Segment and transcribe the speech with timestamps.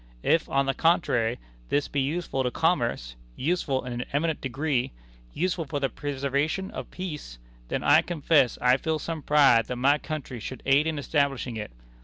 [0.23, 1.37] If, on the contrary,
[1.69, 4.93] this be useful to commerce useful in an eminent degree
[5.31, 9.99] useful for the preservation of peace, then I confess I feel some pride that my
[9.99, 11.69] country should aid in establishing it.